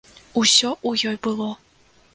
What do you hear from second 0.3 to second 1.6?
Усё ў ёй было.